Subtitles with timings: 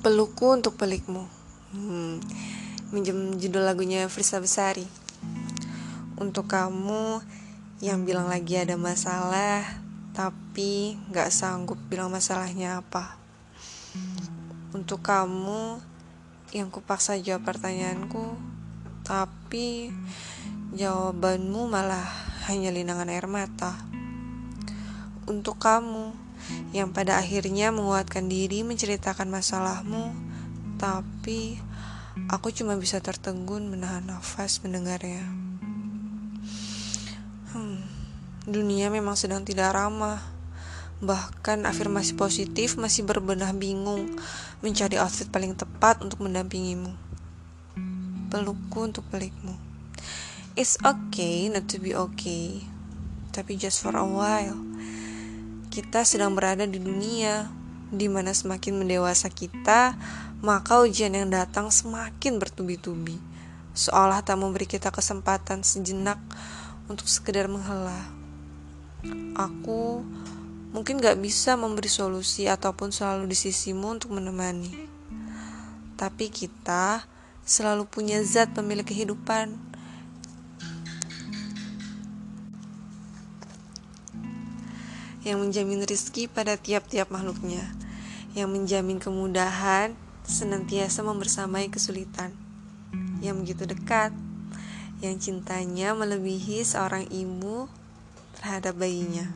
[0.00, 1.28] Pelukku untuk pelikmu.
[1.76, 2.24] Hmm,
[2.88, 4.88] Minjem judul lagunya Frisa Besari.
[6.16, 7.20] Untuk kamu
[7.84, 9.60] yang bilang lagi ada masalah
[10.16, 13.20] Tapi gak sanggup bilang masalahnya apa.
[14.72, 15.84] Untuk kamu
[16.56, 18.40] yang kupaksa jawab pertanyaanku
[19.04, 19.92] Tapi
[20.80, 22.08] jawabanmu malah
[22.48, 23.76] hanya linangan air mata.
[25.28, 26.29] Untuk kamu
[26.70, 30.14] yang pada akhirnya menguatkan diri menceritakan masalahmu,
[30.78, 31.58] tapi
[32.30, 35.26] aku cuma bisa tertegun menahan nafas mendengarnya.
[37.50, 37.82] Hmm,
[38.46, 40.22] dunia memang sedang tidak ramah.
[41.00, 44.04] Bahkan afirmasi positif masih berbenah bingung
[44.60, 46.92] mencari outfit paling tepat untuk mendampingimu.
[48.28, 49.56] Pelukku untuk pelikmu.
[50.54, 52.68] It's okay not to be okay,
[53.32, 54.60] tapi just for a while
[55.80, 57.48] kita sedang berada di dunia
[57.88, 59.96] di mana semakin mendewasa kita,
[60.44, 63.16] maka ujian yang datang semakin bertubi-tubi,
[63.72, 66.20] seolah tak memberi kita kesempatan sejenak
[66.84, 67.96] untuk sekedar menghela.
[69.40, 70.04] Aku
[70.76, 74.84] mungkin gak bisa memberi solusi ataupun selalu di sisimu untuk menemani.
[75.96, 77.08] Tapi kita
[77.40, 79.56] selalu punya zat pemilik kehidupan
[85.20, 87.60] yang menjamin rizki pada tiap-tiap makhluknya,
[88.32, 89.92] yang menjamin kemudahan
[90.24, 92.32] senantiasa membersamai kesulitan,
[93.20, 94.16] yang begitu dekat,
[95.04, 97.68] yang cintanya melebihi seorang ibu
[98.40, 99.28] terhadap bayinya,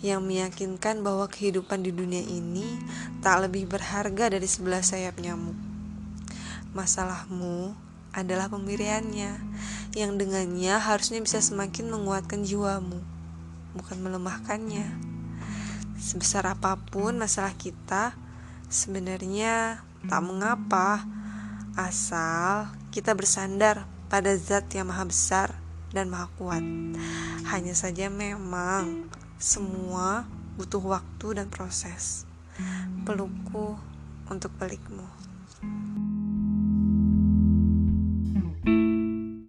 [0.00, 2.80] yang meyakinkan bahwa kehidupan di dunia ini
[3.20, 5.56] tak lebih berharga dari sebelah sayap nyamuk.
[6.72, 7.76] Masalahmu
[8.16, 9.44] adalah pemberiannya,
[9.92, 13.15] yang dengannya harusnya bisa semakin menguatkan jiwamu
[13.76, 14.88] bukan melemahkannya.
[16.00, 18.16] Sebesar apa pun masalah kita,
[18.72, 21.04] sebenarnya tak mengapa,
[21.76, 25.48] asal kita bersandar pada zat yang maha besar
[25.92, 26.64] dan maha kuat.
[27.52, 30.24] Hanya saja memang semua
[30.56, 32.24] butuh waktu dan proses.
[33.04, 33.76] Pelukku
[34.32, 35.04] untuk pelikmu.